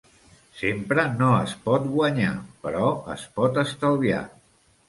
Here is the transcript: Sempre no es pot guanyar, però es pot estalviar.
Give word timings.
Sempre 0.59 1.03
no 1.19 1.27
es 1.41 1.53
pot 1.67 1.85
guanyar, 1.97 2.33
però 2.67 2.89
es 3.17 3.29
pot 3.39 3.61
estalviar. 3.69 4.25